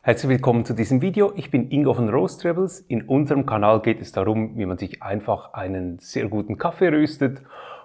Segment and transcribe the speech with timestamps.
[0.00, 1.32] Herzlich willkommen zu diesem Video.
[1.34, 2.80] Ich bin Ingo von Roast Rebels.
[2.82, 7.42] In unserem Kanal geht es darum, wie man sich einfach einen sehr guten Kaffee röstet.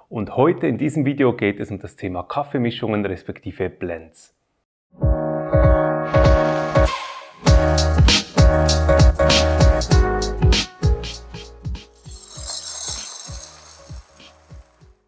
[0.10, 4.36] Und heute in diesem Video geht es um das Thema Kaffeemischungen respektive Blends.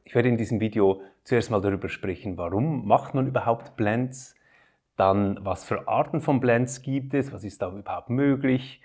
[0.05, 4.35] Ich werde in diesem Video zuerst mal darüber sprechen, warum macht man überhaupt Blends
[4.95, 8.81] dann, was für Arten von Blends gibt es, was ist da überhaupt möglich.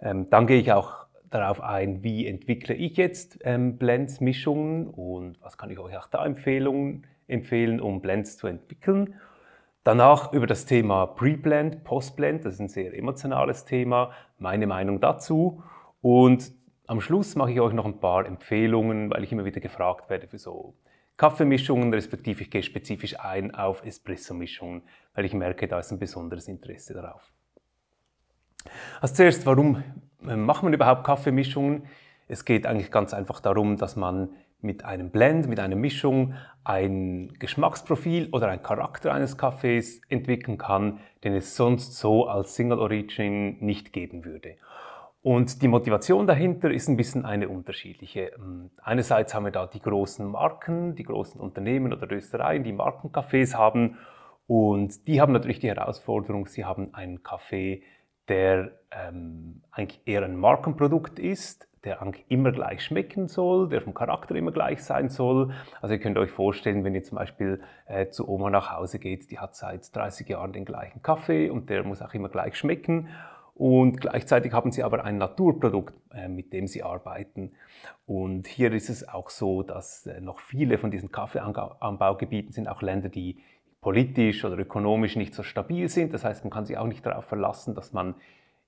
[0.00, 5.40] Ähm, dann gehe ich auch darauf ein, wie entwickle ich jetzt ähm, Blends, Mischungen und
[5.42, 9.14] was kann ich euch auch da Empfehlungen empfehlen, um Blends zu entwickeln.
[9.82, 15.62] Danach über das Thema Pre-Blend, Post-Blend, das ist ein sehr emotionales Thema, meine Meinung dazu.
[16.00, 16.52] Und
[16.86, 20.26] am Schluss mache ich euch noch ein paar Empfehlungen, weil ich immer wieder gefragt werde
[20.26, 20.74] für so
[21.16, 24.82] Kaffeemischungen, respektive ich gehe spezifisch ein auf Espresso-Mischungen,
[25.14, 27.32] weil ich merke, da ist ein besonderes Interesse darauf.
[29.00, 29.82] Als zuerst, warum
[30.26, 31.86] äh, macht man überhaupt Kaffeemischungen?
[32.26, 37.34] Es geht eigentlich ganz einfach darum, dass man mit einem Blend, mit einer Mischung ein
[37.38, 43.58] Geschmacksprofil oder ein Charakter eines Kaffees entwickeln kann, den es sonst so als Single Origin
[43.60, 44.56] nicht geben würde.
[45.24, 48.32] Und die Motivation dahinter ist ein bisschen eine unterschiedliche.
[48.36, 53.54] Ähm, einerseits haben wir da die großen Marken, die großen Unternehmen oder Röstereien, die Markencafés
[53.54, 53.96] haben.
[54.46, 57.82] Und die haben natürlich die Herausforderung, sie haben einen Kaffee,
[58.28, 63.94] der ähm, eigentlich eher ein Markenprodukt ist, der eigentlich immer gleich schmecken soll, der vom
[63.94, 65.54] Charakter immer gleich sein soll.
[65.80, 69.30] Also ihr könnt euch vorstellen, wenn ihr zum Beispiel äh, zu Oma nach Hause geht,
[69.30, 73.08] die hat seit 30 Jahren den gleichen Kaffee und der muss auch immer gleich schmecken
[73.54, 77.52] und gleichzeitig haben sie aber ein Naturprodukt, äh, mit dem sie arbeiten.
[78.04, 82.82] Und hier ist es auch so, dass äh, noch viele von diesen Kaffeeanbaugebieten sind auch
[82.82, 83.38] Länder, die
[83.80, 86.12] politisch oder ökonomisch nicht so stabil sind.
[86.14, 88.16] Das heißt, man kann sich auch nicht darauf verlassen, dass man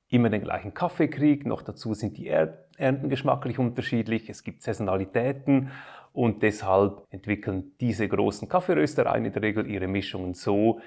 [0.08, 1.46] immer den gleichen Kaffee kriegt.
[1.46, 4.30] Noch dazu sind die Ernten geschmacklich unterschiedlich.
[4.30, 5.70] Es gibt Saisonalitäten
[6.12, 10.80] und deshalb entwickeln diese großen Kaffeeröstereien in der Regel ihre Mischungen so,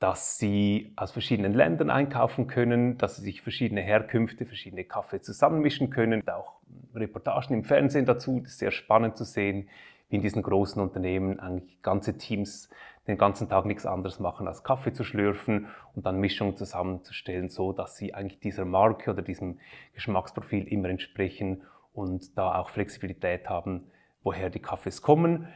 [0.00, 5.90] dass sie aus verschiedenen Ländern einkaufen können, dass sie sich verschiedene Herkünfte, verschiedene Kaffee zusammenmischen
[5.90, 6.26] können.
[6.26, 6.54] Auch
[6.94, 9.68] Reportagen im Fernsehen dazu, das ist sehr spannend zu sehen,
[10.08, 12.70] wie in diesen großen Unternehmen eigentlich ganze Teams
[13.06, 17.72] den ganzen Tag nichts anderes machen, als Kaffee zu schlürfen und dann Mischungen zusammenzustellen, so
[17.72, 19.58] dass sie eigentlich dieser Marke oder diesem
[19.94, 21.62] Geschmacksprofil immer entsprechen
[21.92, 23.90] und da auch Flexibilität haben,
[24.22, 25.48] woher die Kaffees kommen.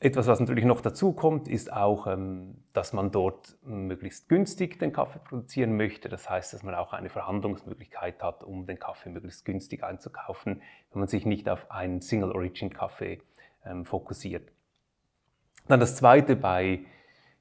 [0.00, 4.92] Etwas, was natürlich noch dazu kommt, ist auch, ähm, dass man dort möglichst günstig den
[4.92, 6.08] Kaffee produzieren möchte.
[6.08, 11.00] Das heißt, dass man auch eine Verhandlungsmöglichkeit hat, um den Kaffee möglichst günstig einzukaufen, wenn
[11.00, 13.20] man sich nicht auf einen Single Origin Kaffee
[13.66, 14.52] ähm, fokussiert.
[15.66, 16.84] Dann das Zweite bei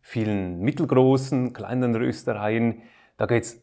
[0.01, 2.81] vielen mittelgroßen, kleinen Röstereien,
[3.17, 3.61] da geht es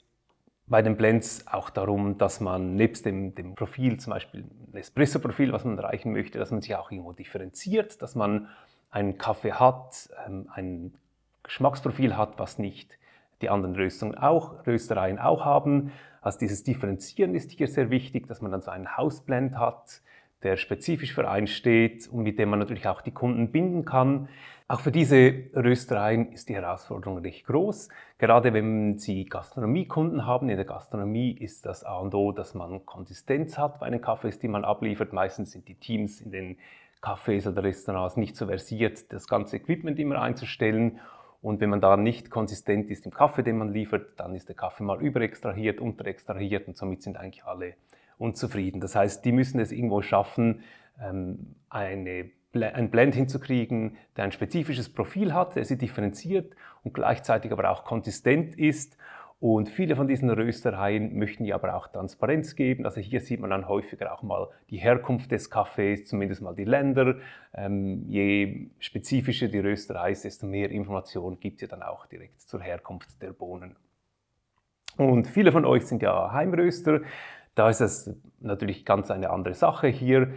[0.67, 5.53] bei den Blends auch darum, dass man nebst dem, dem Profil, zum Beispiel ein Espresso-Profil,
[5.53, 8.49] was man erreichen möchte, dass man sich auch irgendwo differenziert, dass man
[8.95, 10.95] einen Kaffee hat, ähm, ein
[11.43, 12.97] Geschmacksprofil hat, was nicht
[13.43, 15.93] die anderen Röstungen auch, Röstereien auch haben.
[16.23, 20.01] Also dieses Differenzieren ist hier sehr wichtig, dass man dann so einen Hausblend hat,
[20.45, 24.29] der spezifisch für einen steht und mit dem man natürlich auch die Kunden binden kann.
[24.69, 27.89] Auch für diese Röstereien ist die Herausforderung recht groß.
[28.19, 32.87] Gerade wenn Sie Gastronomiekunden haben, in der Gastronomie ist das A und O, dass man
[32.87, 35.13] Konsistenz hat bei den Kaffees, die man abliefert.
[35.13, 36.57] Meistens sind die Teams in den
[37.05, 41.01] Cafés oder Restaurants nicht so versiert, das ganze Equipment immer einzustellen.
[41.43, 44.57] Und wenn man da nicht konsistent ist im Kaffee, den man liefert, dann ist der
[44.57, 47.75] Kaffee mal überextrahiert, unterextrahiert und somit sind eigentlich alle
[48.17, 48.81] unzufrieden.
[48.81, 50.63] Das heißt, die müssen es irgendwo schaffen,
[51.03, 57.53] ähm, eine, ein Blend hinzukriegen, der ein spezifisches Profil hat, der sie differenziert und gleichzeitig
[57.53, 58.97] aber auch konsistent ist
[59.45, 62.87] und viele von diesen Röstereien möchten ja aber auch Transparenz geben.
[62.87, 66.65] Also hier sieht man dann häufiger auch mal die Herkunft des Kaffees, zumindest mal die
[66.65, 67.17] Länder.
[67.53, 72.63] Ähm, je spezifischer die Rösterei ist, desto mehr Informationen gibt ja dann auch direkt zur
[72.63, 73.77] Herkunft der Bohnen.
[74.97, 77.03] Und viele von euch sind ja Heimröster.
[77.55, 79.89] Da ist es natürlich ganz eine andere Sache.
[79.89, 80.33] Hier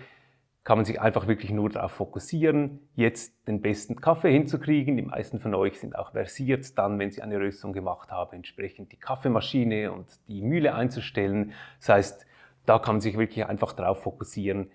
[0.68, 4.98] kann man sich einfach wirklich nur darauf fokussieren, jetzt den besten Kaffee hinzukriegen.
[4.98, 8.92] Die meisten von euch sind auch versiert, dann, wenn sie eine Röstung gemacht haben, entsprechend
[8.92, 11.54] die Kaffeemaschine und die Mühle einzustellen.
[11.80, 12.26] Das heißt,
[12.66, 14.70] da kann man sich wirklich einfach darauf fokussieren,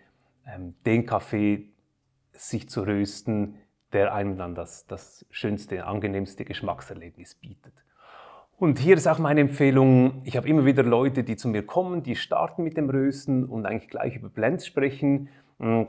[0.46, 1.68] ähm, den Kaffee
[2.32, 3.56] sich zu rösten,
[3.92, 7.74] der einem dann das, das schönste, angenehmste Geschmackserlebnis bietet.
[8.56, 12.02] Und hier ist auch meine Empfehlung, ich habe immer wieder Leute, die zu mir kommen,
[12.02, 15.28] die starten mit dem Rösten und eigentlich gleich über Blends sprechen.
[15.62, 15.86] Hm,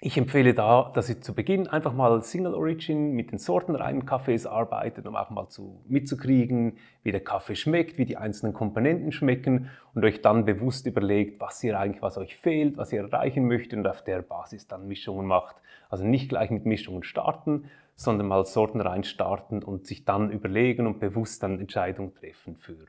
[0.00, 4.46] ich empfehle da, dass ihr zu Beginn einfach mal Single Origin mit den sortenreinen Kaffees
[4.46, 9.70] arbeitet, um auch mal zu, mitzukriegen, wie der Kaffee schmeckt, wie die einzelnen Komponenten schmecken
[9.94, 13.78] und euch dann bewusst überlegt, was ihr eigentlich, was euch fehlt, was ihr erreichen möchtet
[13.78, 15.56] und auf der Basis dann Mischungen macht.
[15.88, 17.64] Also nicht gleich mit Mischungen starten,
[17.96, 22.86] sondern mal sortenrein starten und sich dann überlegen und bewusst dann Entscheidungen treffen für,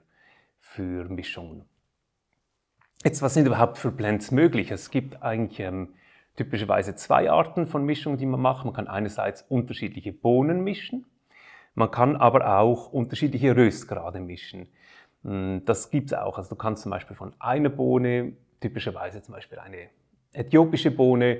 [0.59, 1.63] für Mischungen.
[3.05, 4.71] Jetzt, was sind überhaupt für Blends möglich?
[4.71, 5.93] Es gibt eigentlich ähm,
[6.35, 8.65] typischerweise zwei Arten von Mischungen, die man macht.
[8.65, 11.05] Man kann einerseits unterschiedliche Bohnen mischen,
[11.75, 14.67] man kann aber auch unterschiedliche Röstgrade mischen.
[15.23, 16.37] Hm, das gibt es auch.
[16.37, 19.89] Also du kannst zum Beispiel von einer Bohne, typischerweise zum Beispiel eine
[20.33, 21.39] äthiopische Bohne,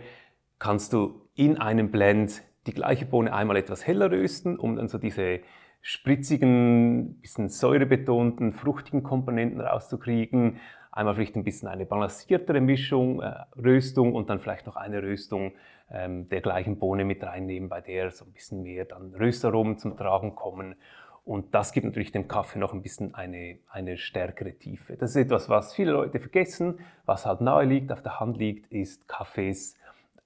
[0.60, 4.98] kannst du in einem Blend die gleiche Bohne einmal etwas heller rösten, um dann so
[4.98, 5.42] diese
[5.82, 10.62] spritzigen, bisschen säurebetonten, fruchtigen Komponenten rauszukriegen.
[11.00, 15.54] Einmal vielleicht ein bisschen eine balanciertere Mischung, äh, Röstung und dann vielleicht noch eine Röstung
[15.90, 19.96] ähm, der gleichen Bohne mit reinnehmen, bei der so ein bisschen mehr dann Röstaromen zum
[19.96, 20.76] Tragen kommen.
[21.24, 24.98] Und das gibt natürlich dem Kaffee noch ein bisschen eine, eine stärkere Tiefe.
[24.98, 26.80] Das ist etwas, was viele Leute vergessen.
[27.06, 29.78] Was halt nahe liegt, auf der Hand liegt, ist Kaffees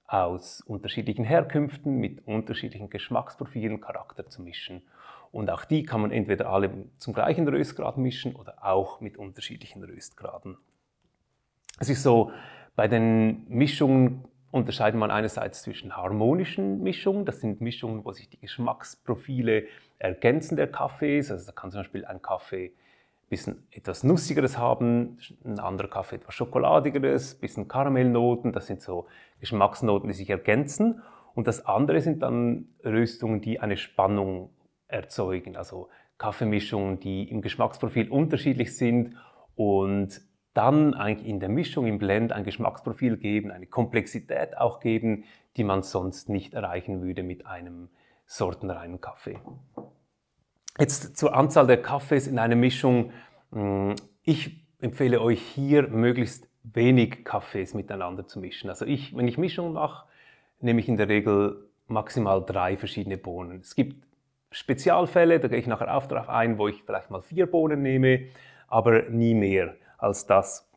[0.08, 4.82] aus unterschiedlichen Herkünften mit unterschiedlichen Geschmacksprofilen Charakter zu mischen.
[5.34, 9.82] Und auch die kann man entweder alle zum gleichen Röstgrad mischen oder auch mit unterschiedlichen
[9.82, 10.56] Röstgraden.
[11.80, 12.30] Es ist so,
[12.76, 18.38] bei den Mischungen unterscheidet man einerseits zwischen harmonischen Mischungen, das sind Mischungen, wo sich die
[18.38, 19.64] Geschmacksprofile
[19.98, 21.32] ergänzen der Kaffees.
[21.32, 26.16] Also da kann zum Beispiel ein Kaffee ein bisschen etwas Nussigeres haben, ein anderer Kaffee
[26.16, 29.08] etwas Schokoladigeres, ein bisschen Karamellnoten, das sind so
[29.40, 31.02] Geschmacksnoten, die sich ergänzen.
[31.34, 34.50] Und das andere sind dann Röstungen, die eine Spannung
[34.88, 35.56] erzeugen.
[35.56, 35.88] Also
[36.18, 39.16] Kaffeemischungen, die im Geschmacksprofil unterschiedlich sind
[39.56, 40.20] und
[40.54, 45.24] dann eigentlich in der Mischung, im Blend ein Geschmacksprofil geben, eine Komplexität auch geben,
[45.56, 47.88] die man sonst nicht erreichen würde mit einem
[48.26, 49.38] sortenreinen Kaffee.
[50.78, 53.12] Jetzt zur Anzahl der Kaffees in einer Mischung.
[53.52, 58.70] Hm, ich empfehle euch hier möglichst wenig Kaffees miteinander zu mischen.
[58.70, 60.06] Also ich, wenn ich Mischungen mache,
[60.60, 63.60] nehme ich in der Regel maximal drei verschiedene Bohnen.
[63.60, 64.04] Es gibt
[64.54, 68.26] Spezialfälle, da gehe ich nachher auch darauf ein, wo ich vielleicht mal vier Bohnen nehme,
[68.68, 70.70] aber nie mehr als das.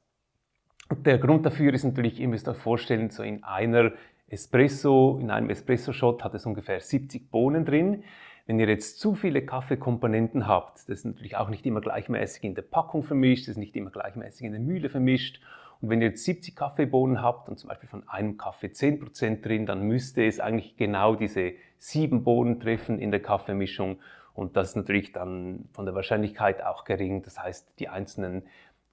[1.05, 3.91] Der Grund dafür ist natürlich, ihr müsst euch vorstellen, so in einer
[4.29, 8.03] Espresso, in einem Espresso-Shot hat es ungefähr 70 Bohnen drin.
[8.47, 12.55] Wenn ihr jetzt zu viele Kaffeekomponenten habt, das ist natürlich auch nicht immer gleichmäßig in
[12.55, 15.39] der Packung vermischt, das ist nicht immer gleichmäßig in der Mühle vermischt.
[15.81, 19.65] Und wenn ihr jetzt 70 Kaffeebohnen habt und zum Beispiel von einem Kaffee 10% drin,
[19.65, 23.99] dann müsste es eigentlich genau diese sieben Bohnen treffen in der Kaffeemischung.
[24.33, 27.23] Und das ist natürlich dann von der Wahrscheinlichkeit auch gering.
[27.23, 28.43] Das heißt, die einzelnen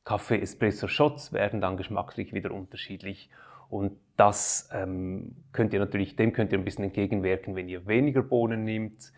[0.05, 3.31] Kaffee-Espresso-Shots werden dann geschmacklich wieder unterschiedlich.
[3.71, 8.23] Und das ähm, könnt ihr natürlich, dem könnt ihr ein bisschen entgegenwirken, wenn ihr weniger
[8.23, 9.13] Bohnen nehmt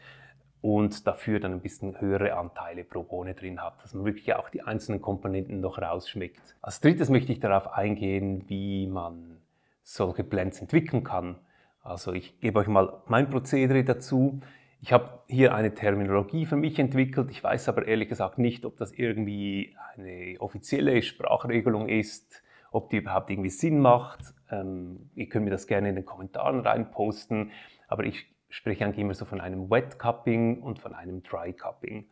[0.66, 4.50] und dafür dann ein bisschen höhere Anteile pro Bohne drin habt, dass man wirklich auch
[4.50, 6.56] die einzelnen Komponenten noch rausschmeckt.
[6.60, 9.36] Als drittes möchte ich darauf eingehen, wie man
[9.84, 11.36] solche Blends entwickeln kann.
[11.84, 14.40] Also ich gebe euch mal mein Prozedere dazu.
[14.80, 17.30] Ich habe hier eine Terminologie für mich entwickelt.
[17.30, 22.42] Ich weiß aber ehrlich gesagt nicht, ob das irgendwie eine offizielle Sprachregelung ist,
[22.72, 24.34] ob die überhaupt irgendwie Sinn macht.
[24.50, 27.52] Ähm, ihr könnt mir das gerne in den Kommentaren reinposten.
[27.86, 32.08] Aber ich spreche eigentlich immer so von einem Wet Cupping und von einem Dry Cupping.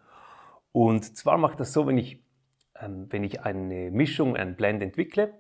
[0.73, 2.23] Und zwar mache ich das so, wenn ich,
[2.81, 5.33] ähm, wenn ich eine Mischung, einen Blend entwickle,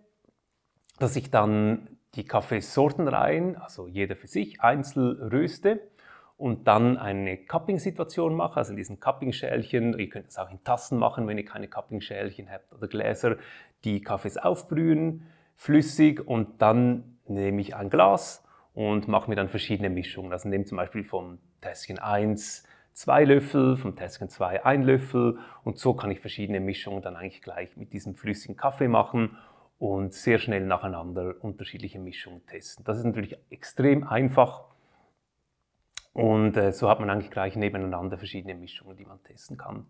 [0.98, 5.80] dass ich dann die Kaffeesortenreihen, also jeder für sich, einzeln röste
[6.36, 10.98] und dann eine Cupping-Situation mache, also in diesen Cupping-Schälchen, ihr könnt es auch in Tassen
[10.98, 13.36] machen, wenn ihr keine Cupping-Schälchen habt oder Gläser,
[13.82, 18.43] die Kaffees aufbrühen, flüssig und dann nehme ich ein Glas
[18.75, 20.33] und mache mir dann verschiedene Mischungen.
[20.33, 25.78] Also nehme zum Beispiel vom Tässchen 1 zwei Löffel, vom Tässchen 2 ein Löffel und
[25.78, 29.37] so kann ich verschiedene Mischungen dann eigentlich gleich mit diesem flüssigen Kaffee machen
[29.78, 32.85] und sehr schnell nacheinander unterschiedliche Mischungen testen.
[32.85, 34.64] Das ist natürlich extrem einfach
[36.12, 39.87] und äh, so hat man eigentlich gleich nebeneinander verschiedene Mischungen, die man testen kann.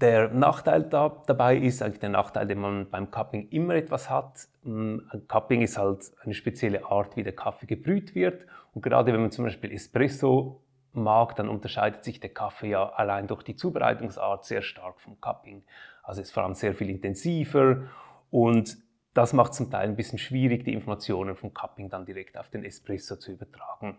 [0.00, 4.48] Der Nachteil da, dabei ist eigentlich der Nachteil, den man beim Cupping immer etwas hat.
[4.64, 8.46] Ein Cupping ist halt eine spezielle Art, wie der Kaffee gebrüht wird.
[8.72, 13.26] Und gerade wenn man zum Beispiel Espresso mag, dann unterscheidet sich der Kaffee ja allein
[13.26, 15.64] durch die Zubereitungsart sehr stark vom Cupping.
[16.02, 17.82] Also ist vor allem sehr viel intensiver
[18.30, 18.78] und
[19.12, 22.64] das macht zum Teil ein bisschen schwierig, die Informationen vom Cupping dann direkt auf den
[22.64, 23.98] Espresso zu übertragen.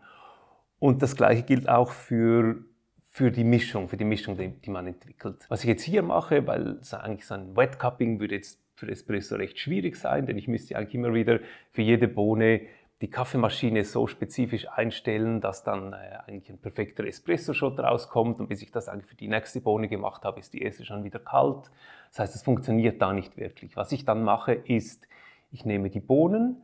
[0.80, 2.64] Und das gleiche gilt auch für
[3.14, 5.46] für die Mischung, für die Mischung, die, die man entwickelt.
[5.50, 8.88] Was ich jetzt hier mache, weil so eigentlich so ein Wet Cupping würde jetzt für
[8.88, 11.40] Espresso recht schwierig sein, denn ich müsste eigentlich immer wieder
[11.72, 12.62] für jede Bohne
[13.02, 18.62] die Kaffeemaschine so spezifisch einstellen, dass dann äh, eigentlich ein perfekter Espresso-Shot rauskommt und bis
[18.62, 21.70] ich das eigentlich für die nächste Bohne gemacht habe, ist die erste schon wieder kalt.
[22.10, 23.76] Das heißt, es funktioniert da nicht wirklich.
[23.76, 25.08] Was ich dann mache, ist,
[25.52, 26.62] ich nehme die Bohnen,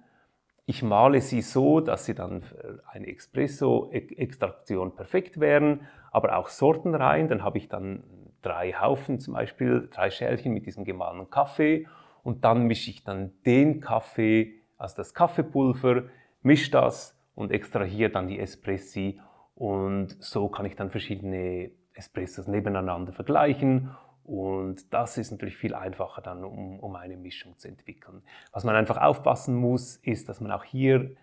[0.69, 7.29] ich male sie so, dass sie dann für eine Espresso-Extraktion perfekt wären, aber auch sortenrein.
[7.29, 8.03] Dann habe ich dann
[8.41, 11.87] drei Haufen zum Beispiel, drei Schälchen mit diesem gemahlenen Kaffee
[12.21, 16.03] und dann mische ich dann den Kaffee, also das Kaffeepulver,
[16.41, 19.21] mische das und extrahiere dann die Espressi
[19.55, 23.91] und so kann ich dann verschiedene Espressos nebeneinander vergleichen
[24.27, 28.21] und das ist natürlich viel einfacher dann, um, um eine Mischung zu entwickeln.
[28.51, 31.15] Was man einfach aufpassen muss, ist, dass man auch hier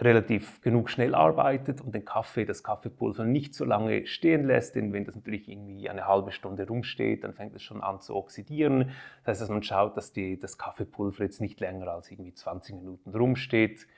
[0.00, 4.92] relativ genug schnell arbeitet und den Kaffee, das Kaffeepulver nicht so lange stehen lässt, denn
[4.92, 8.92] wenn das natürlich irgendwie eine halbe Stunde rumsteht, dann fängt es schon an zu oxidieren.
[9.24, 12.76] Das heißt, dass man schaut, dass die, das Kaffeepulver jetzt nicht länger als irgendwie 20
[12.76, 13.88] Minuten rumsteht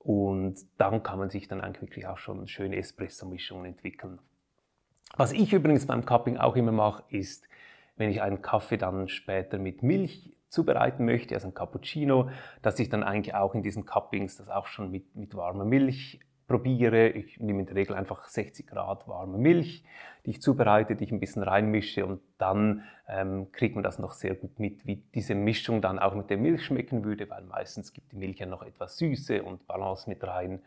[0.00, 4.18] und dann kann man sich dann eigentlich auch schon schöne Espresso-Mischungen entwickeln.
[5.16, 7.48] Was ich übrigens beim Cupping auch immer mache, ist,
[7.96, 12.30] wenn ich einen Kaffee dann später mit Milch zubereiten möchte, also ein Cappuccino,
[12.62, 16.20] dass ich dann eigentlich auch in diesen Cuppings das auch schon mit, mit warmer Milch
[16.50, 17.10] probiere.
[17.10, 19.84] Ich nehme in der Regel einfach 60 Grad warme Milch,
[20.26, 24.12] die ich zubereite, die ich ein bisschen reinmische und dann ähm, kriegt man das noch
[24.12, 27.92] sehr gut mit, wie diese Mischung dann auch mit der Milch schmecken würde, weil meistens
[27.92, 30.60] gibt die Milch ja noch etwas Süße und Balance mit rein,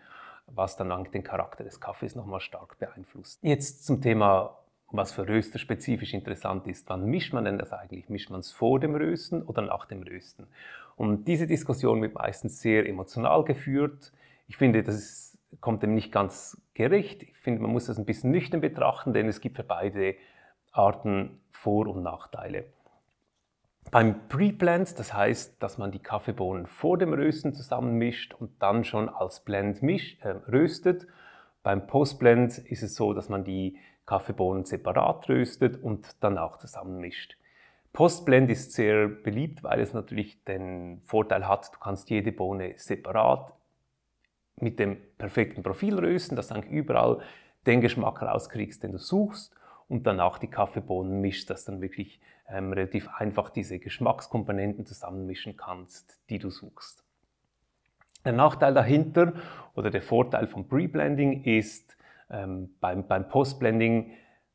[0.47, 3.39] was dann den Charakter des Kaffees nochmal stark beeinflusst.
[3.41, 4.57] Jetzt zum Thema
[4.93, 6.88] was für Röster spezifisch interessant ist.
[6.88, 8.09] Wann mischt man denn das eigentlich?
[8.09, 10.47] Mischt man es vor dem Rösten oder nach dem Rösten?
[10.95, 14.13] Und diese Diskussion wird meistens sehr emotional geführt.
[14.47, 17.23] Ich finde, das ist, kommt dem nicht ganz gerecht.
[17.23, 20.15] Ich finde, man muss das ein bisschen nüchtern betrachten, denn es gibt für beide
[20.71, 22.65] Arten Vor- und Nachteile.
[23.91, 29.09] Beim Pre-Blend, das heißt, dass man die Kaffeebohnen vor dem Rösten zusammenmischt und dann schon
[29.09, 31.07] als Blend misch, äh, röstet.
[31.61, 37.37] Beim Post-Blend ist es so, dass man die Kaffeebohnen separat röstet und dann auch zusammenmischt.
[37.93, 43.53] Postblend ist sehr beliebt, weil es natürlich den Vorteil hat, du kannst jede Bohne separat
[44.59, 47.21] mit dem perfekten Profil rösten, dass du eigentlich überall
[47.67, 49.55] den Geschmack rauskriegst, den du suchst
[49.87, 55.57] und dann auch die Kaffeebohnen mischst, dass dann wirklich ähm, relativ einfach diese Geschmackskomponenten zusammenmischen
[55.57, 57.03] kannst, die du suchst.
[58.25, 59.33] Der Nachteil dahinter
[59.75, 61.97] oder der Vorteil vom Pre-Blending ist,
[62.29, 64.11] ähm, beim, beim Postblending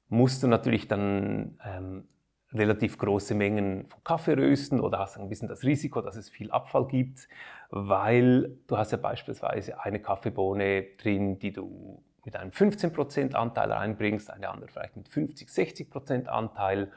[0.08, 2.08] musst du natürlich dann ähm,
[2.52, 6.50] relativ große Mengen von Kaffee rösten oder hast ein bisschen das Risiko, dass es viel
[6.50, 7.28] Abfall gibt,
[7.70, 14.30] weil du hast ja beispielsweise eine Kaffeebohne drin, die du mit einem 15% Anteil reinbringst,
[14.30, 16.92] eine andere vielleicht mit 50, 60% Anteil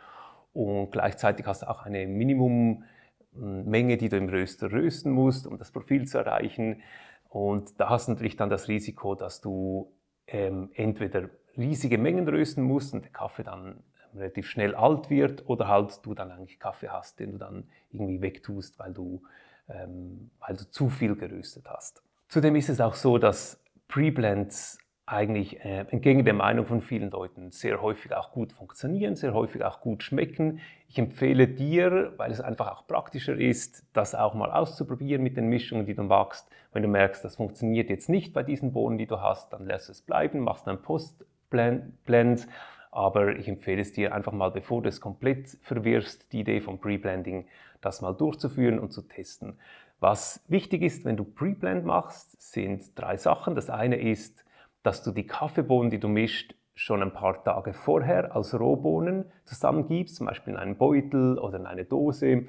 [0.52, 5.72] und gleichzeitig hast du auch eine Minimummenge, die du im Röster rösten musst, um das
[5.72, 6.82] Profil zu erreichen.
[7.30, 9.94] Und da hast du natürlich dann das Risiko, dass du
[10.28, 13.82] ähm, entweder riesige Mengen rösten musst und der Kaffee dann
[14.14, 18.22] relativ schnell alt wird oder halt du dann eigentlich Kaffee hast, den du dann irgendwie
[18.22, 19.24] wegtust, weil du,
[19.70, 22.04] ähm, weil du zu viel geröstet hast.
[22.28, 24.78] Zudem ist es auch so, dass Preblends
[25.12, 29.64] eigentlich äh, entgegen der Meinung von vielen Leuten sehr häufig auch gut funktionieren, sehr häufig
[29.64, 30.62] auch gut schmecken.
[30.88, 35.48] Ich empfehle dir, weil es einfach auch praktischer ist, das auch mal auszuprobieren mit den
[35.48, 36.50] Mischungen, die du magst.
[36.72, 39.90] Wenn du merkst, das funktioniert jetzt nicht bei diesen Bohnen, die du hast, dann lässt
[39.90, 42.48] es bleiben, machst einen Post-Blend.
[42.92, 46.80] Aber ich empfehle es dir einfach mal, bevor du es komplett verwirrst, die Idee vom
[46.80, 47.48] Pre-Blending,
[47.82, 49.58] das mal durchzuführen und zu testen.
[50.00, 53.56] Was wichtig ist, wenn du Pre-Blend machst, sind drei Sachen.
[53.56, 54.46] Das eine ist,
[54.84, 60.16] dass du die Kaffeebohnen, die du mischt, schon ein paar Tage vorher als Rohbohnen zusammengibst,
[60.16, 62.48] zum Beispiel in einen Beutel oder in eine Dose.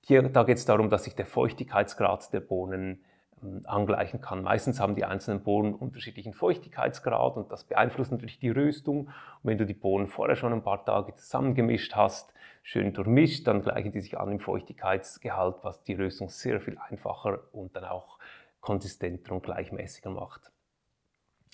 [0.00, 3.02] Hier, da geht es darum, dass sich der Feuchtigkeitsgrad der Bohnen
[3.42, 4.42] ähm, angleichen kann.
[4.42, 9.06] Meistens haben die einzelnen Bohnen unterschiedlichen Feuchtigkeitsgrad und das beeinflusst natürlich die Röstung.
[9.06, 9.10] Und
[9.42, 13.90] wenn du die Bohnen vorher schon ein paar Tage zusammengemischt hast, schön durchmischt, dann gleichen
[13.90, 18.18] die sich an im Feuchtigkeitsgehalt, was die Röstung sehr viel einfacher und dann auch
[18.60, 20.51] konsistenter und gleichmäßiger macht.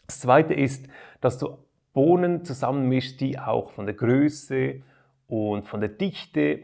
[0.09, 0.88] Das zweite ist,
[1.21, 1.59] dass du
[1.93, 4.81] Bohnen zusammenmischst, die auch von der Größe
[5.27, 6.62] und von der Dichte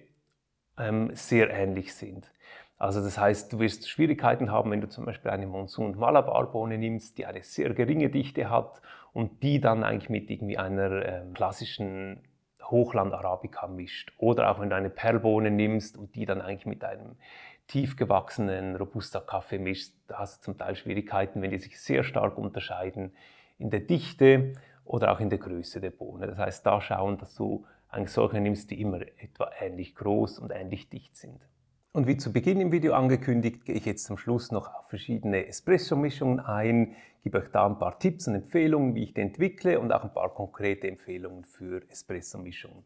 [0.79, 2.33] ähm, sehr ähnlich sind.
[2.79, 6.79] Also das heißt, du wirst Schwierigkeiten haben, wenn du zum Beispiel eine Monsun Malabar Bohne
[6.79, 8.81] nimmst, die eine sehr geringe Dichte hat
[9.13, 12.21] und die dann eigentlich mit irgendwie einer ähm, klassischen
[12.63, 14.13] Hochland Arabica mischt.
[14.17, 17.17] Oder auch wenn du eine Perlbohne nimmst und die dann eigentlich mit einem
[17.67, 22.39] tief gewachsenen Robusta-Kaffee mischt, da hast du zum Teil Schwierigkeiten, wenn die sich sehr stark
[22.39, 23.13] unterscheiden
[23.59, 24.55] in der Dichte
[24.85, 26.27] oder auch in der Größe der Bohne.
[26.27, 30.51] Das heißt, da schauen, dass du eigentlich solche nimmst, die immer etwa ähnlich groß und
[30.51, 31.49] ähnlich dicht sind.
[31.93, 35.47] Und wie zu Beginn im Video angekündigt, gehe ich jetzt zum Schluss noch auf verschiedene
[35.47, 39.93] Espresso-Mischungen ein, gebe euch da ein paar Tipps und Empfehlungen, wie ich die entwickle und
[39.93, 42.83] auch ein paar konkrete Empfehlungen für Espresso-Mischungen.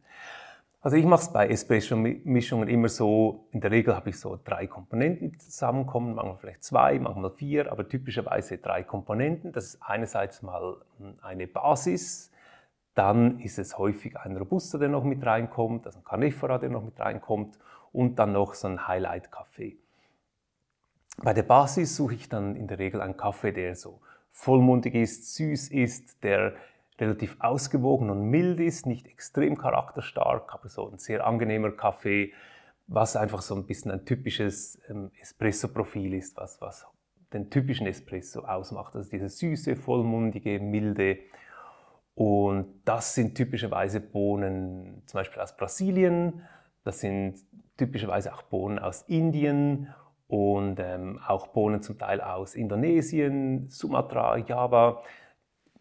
[0.80, 4.68] Also ich mache es bei Espresso-Mischungen immer so, in der Regel habe ich so drei
[4.68, 9.50] Komponenten zusammenkommen, manchmal vielleicht zwei, manchmal vier, aber typischerweise drei Komponenten.
[9.50, 12.30] Das ist einerseits mal hm, eine Basis,
[12.94, 16.85] dann ist es häufig ein Robusta, der noch mit reinkommt, also ein Carnifora, der noch
[16.85, 17.58] mit reinkommt
[17.92, 19.76] und dann noch so ein Highlight-Kaffee.
[21.23, 25.35] Bei der Basis suche ich dann in der Regel einen Kaffee, der so vollmundig ist,
[25.35, 26.54] süß ist, der
[27.00, 32.33] relativ ausgewogen und mild ist, nicht extrem charakterstark, aber so ein sehr angenehmer Kaffee,
[32.87, 36.87] was einfach so ein bisschen ein typisches ähm, Espresso-Profil ist, was, was
[37.33, 38.97] den typischen Espresso ausmacht.
[38.97, 41.19] Also diese süße, vollmundige, milde.
[42.14, 46.43] Und das sind typischerweise Bohnen zum Beispiel aus Brasilien,
[46.85, 47.38] das sind
[47.76, 49.95] typischerweise auch Bohnen aus Indien
[50.26, 55.02] und ähm, auch Bohnen zum Teil aus Indonesien, Sumatra, Java.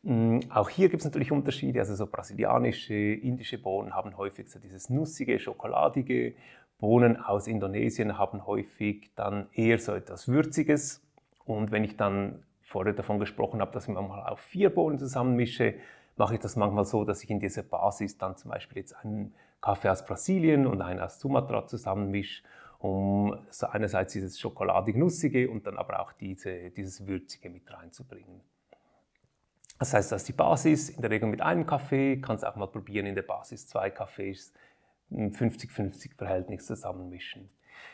[0.03, 1.79] Mm, auch hier gibt es natürlich Unterschiede.
[1.79, 6.35] Also so brasilianische, indische Bohnen haben häufig so dieses nussige, schokoladige.
[6.79, 11.01] Bohnen aus Indonesien haben häufig dann eher so etwas Würziges.
[11.45, 15.75] Und wenn ich dann vorher davon gesprochen habe, dass ich manchmal auch vier Bohnen zusammenmische,
[16.17, 19.33] mache ich das manchmal so, dass ich in dieser Basis dann zum Beispiel jetzt einen
[19.61, 22.43] Kaffee aus Brasilien und einen aus Sumatra zusammenmische,
[22.79, 28.41] um so einerseits dieses schokoladig-nussige und dann aber auch diese, dieses Würzige mit reinzubringen.
[29.79, 32.67] Das heißt, das ist die Basis, in der Regel mit einem Kaffee, kannst auch mal
[32.67, 34.53] probieren, in der Basis zwei Kaffees,
[35.11, 37.49] 50-50 Verhältnis zusammenmischen.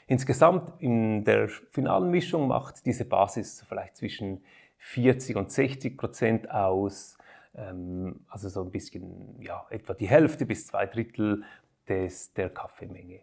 [0.08, 4.44] Insgesamt in der finalen Mischung macht diese Basis vielleicht zwischen
[4.78, 7.18] 40 und 60 Prozent aus,
[7.56, 11.44] ähm, also so ein bisschen, ja, etwa die Hälfte bis zwei Drittel
[11.88, 13.22] des, der Kaffeemenge.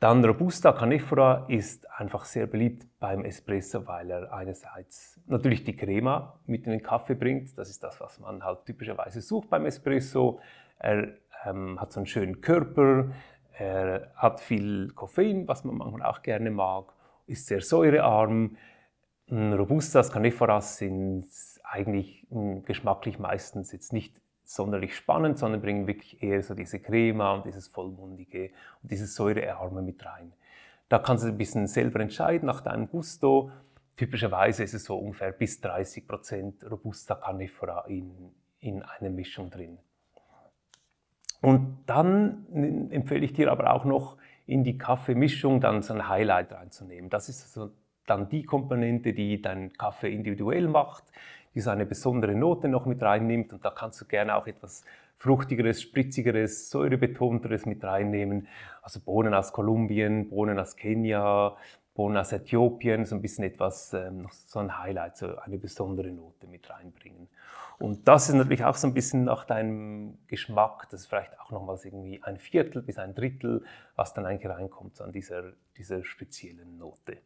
[0.00, 6.40] Dann Robusta Canifora ist einfach sehr beliebt beim Espresso, weil er einerseits natürlich die Crema
[6.46, 7.58] mit in den Kaffee bringt.
[7.58, 10.40] Das ist das, was man halt typischerweise sucht beim Espresso.
[10.78, 11.08] Er
[11.44, 13.10] ähm, hat so einen schönen Körper,
[13.52, 16.94] er hat viel Koffein, was man manchmal auch gerne mag,
[17.26, 18.56] ist sehr säurearm.
[19.30, 21.26] Robustas Caniforas sind
[21.62, 24.18] eigentlich hm, geschmacklich meistens jetzt nicht
[24.54, 28.50] sonderlich spannend, sondern bringen wirklich eher so diese Crema und dieses Vollmundige
[28.82, 30.32] und dieses Säurearme mit rein.
[30.88, 33.52] Da kannst du ein bisschen selber entscheiden nach deinem Gusto.
[33.96, 38.10] Typischerweise ist es so ungefähr bis 30 Prozent Robusta Canifera in,
[38.58, 39.78] in einer Mischung drin.
[41.40, 46.52] Und dann empfehle ich dir aber auch noch in die Kaffeemischung dann so ein Highlight
[46.52, 47.08] reinzunehmen.
[47.08, 47.72] Das ist also
[48.04, 51.04] dann die Komponente, die deinen Kaffee individuell macht,
[51.54, 53.52] die so eine besondere Note noch mit reinnimmt.
[53.52, 54.84] Und da kannst du gerne auch etwas
[55.16, 58.48] fruchtigeres, spritzigeres, säurebetonteres mit reinnehmen.
[58.82, 61.56] Also Bohnen aus Kolumbien, Bohnen aus Kenia,
[61.94, 66.46] Bohnen aus Äthiopien, so ein bisschen etwas, ähm, so ein Highlight, so eine besondere Note
[66.46, 67.28] mit reinbringen.
[67.78, 71.50] Und das ist natürlich auch so ein bisschen nach deinem Geschmack, das ist vielleicht auch
[71.50, 73.64] nochmals irgendwie ein Viertel bis ein Drittel,
[73.96, 77.18] was dann eigentlich reinkommt so an dieser, dieser speziellen Note.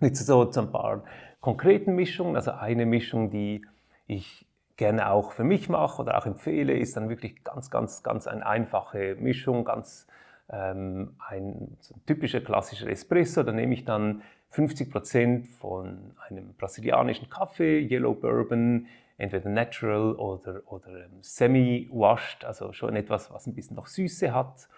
[0.00, 1.04] Jetzt so zu ein paar
[1.46, 2.34] konkreten Mischungen.
[2.34, 3.64] Also eine Mischung, die
[4.08, 8.26] ich gerne auch für mich mache oder auch empfehle, ist dann wirklich ganz, ganz, ganz
[8.26, 10.08] eine einfache Mischung, ganz
[10.50, 13.44] ähm, ein, so ein typischer klassischer Espresso.
[13.44, 20.62] Da nehme ich dann 50 Prozent von einem brasilianischen Kaffee, Yellow Bourbon, entweder natural oder,
[20.66, 24.68] oder ähm, semi-washed, also schon etwas, was ein bisschen noch Süße hat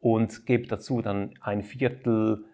[0.00, 2.44] und gebe dazu dann ein Viertel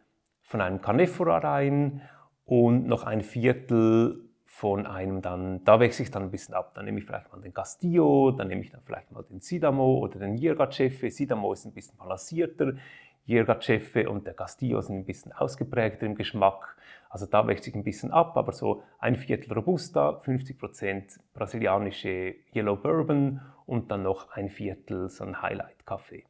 [0.43, 2.03] von einem Canephora rein
[2.47, 6.73] und noch ein Viertel von einem dann, da wechsle ich dann ein bisschen ab.
[6.75, 9.99] Dann nehme ich vielleicht mal den Castillo, dann nehme ich dann vielleicht mal den Sidamo
[9.99, 11.11] oder den Jirgachefe.
[11.11, 12.73] Sidamo ist ein bisschen balancierter,
[13.27, 16.77] Jirgachefe und der Castillo sind ein bisschen ausgeprägter im Geschmack.
[17.11, 22.77] Also da wechsle ich ein bisschen ab, aber so ein Viertel Robusta, 50% brasilianische Yellow
[22.77, 26.25] Bourbon und dann noch ein Viertel so ein Highlight-Kaffee.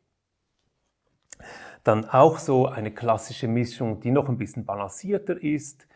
[1.84, 5.86] Dann auch so eine klassische Mischung, die noch ein bisschen balancierter ist.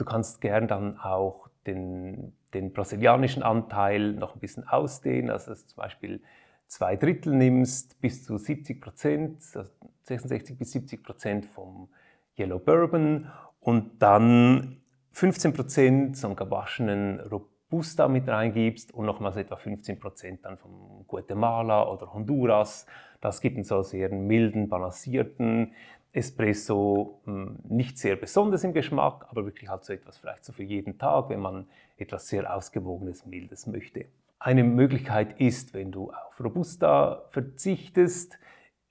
[0.00, 5.66] Du kannst gern dann auch den, den brasilianischen Anteil noch ein bisschen ausdehnen, also dass
[5.66, 6.22] du zum Beispiel
[6.68, 9.70] zwei Drittel nimmst bis zu 70 Prozent, also
[10.04, 11.90] 66 bis 70 Prozent vom
[12.38, 13.26] Yellow Bourbon
[13.60, 20.46] und dann 15 Prozent so einen gewaschenen Robusta mit reingibst und nochmals etwa 15 Prozent
[20.46, 22.86] dann vom Guatemala oder Honduras.
[23.20, 25.74] Das gibt einen so sehr milden, balancierten
[26.12, 30.64] Espresso, hm, nicht sehr besonders im Geschmack, aber wirklich halt so etwas vielleicht so für
[30.64, 34.06] jeden Tag, wenn man etwas sehr ausgewogenes, mildes möchte.
[34.38, 38.38] Eine Möglichkeit ist, wenn du auf Robusta verzichtest,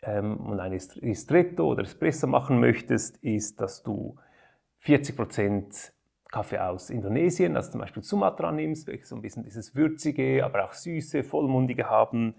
[0.02, 4.16] ähm, und ein Ristretto oder Espresso machen möchtest, ist, dass du
[4.84, 5.92] 40%
[6.32, 10.66] Kaffee aus Indonesien, also zum Beispiel Sumatra nimmst, welche so ein bisschen dieses würzige, aber
[10.66, 12.36] auch süße, vollmundige haben.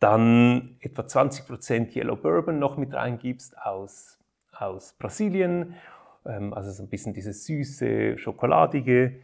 [0.00, 4.18] Dann etwa 20% Yellow Bourbon noch mit reingibst aus,
[4.52, 5.74] aus Brasilien,
[6.26, 9.20] ähm, also so ein bisschen dieses süße, schokoladige.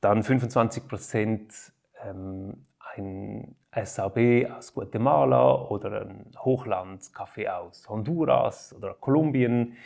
[0.00, 1.72] Dann 25%
[2.04, 9.76] ähm, ein SAB aus Guatemala oder ein Hochlandkaffee aus Honduras oder Kolumbien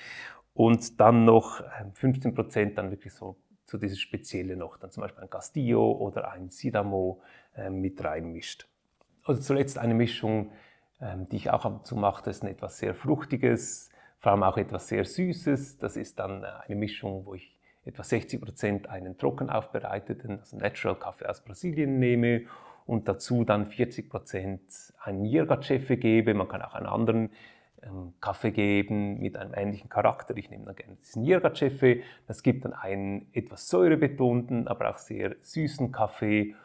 [0.54, 1.62] und dann noch
[1.94, 3.36] 15 ähm, Prozent dann wirklich so
[3.70, 7.22] so dieses Spezielle noch, dann zum Beispiel ein Castillo oder ein Sidamo
[7.54, 8.69] äh, mit reinmischt.
[9.30, 10.50] Also zuletzt eine Mischung,
[11.00, 13.88] ähm, die ich auch ab und zu mache, das ist ein etwas sehr Fruchtiges,
[14.18, 15.78] vor allem auch etwas sehr Süßes.
[15.78, 20.56] Das ist dann äh, eine Mischung, wo ich etwa 60 Prozent einen trocken aufbereiteten, also
[20.56, 22.46] Natural Kaffee aus Brasilien nehme
[22.86, 24.62] und dazu dann 40 Prozent
[25.00, 26.34] einen Yergachefe gebe.
[26.34, 27.30] Man kann auch einen anderen
[27.84, 30.36] ähm, Kaffee geben mit einem ähnlichen Charakter.
[30.36, 32.00] Ich nehme dann gerne diesen Yergachefe.
[32.26, 36.56] Das gibt dann einen etwas säurebetonten, aber auch sehr süßen Kaffee.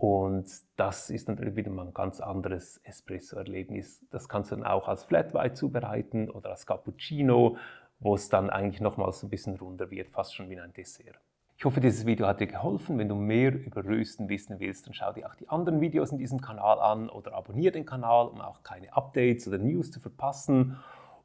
[0.00, 4.06] Und das ist dann wieder mal ein ganz anderes Espresso-Erlebnis.
[4.12, 7.56] Das kannst du dann auch als Flat White zubereiten oder als Cappuccino,
[7.98, 11.18] wo es dann eigentlich nochmals ein bisschen runder wird, fast schon wie ein Dessert.
[11.56, 12.96] Ich hoffe, dieses Video hat dir geholfen.
[12.96, 16.18] Wenn du mehr über Rösten wissen willst, dann schau dir auch die anderen Videos in
[16.18, 20.76] diesem Kanal an oder abonniere den Kanal, um auch keine Updates oder News zu verpassen.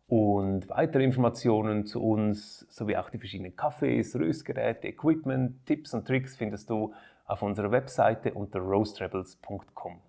[0.07, 6.35] Und weitere Informationen zu uns sowie auch die verschiedenen Kaffees, Röstgeräte, Equipment, Tipps und Tricks
[6.35, 6.91] findest du
[7.25, 10.01] auf unserer Webseite unter roastrebels.com.